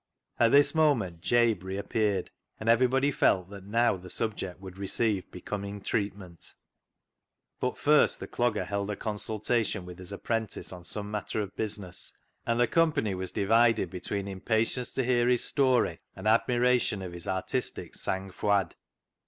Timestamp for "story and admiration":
15.43-17.03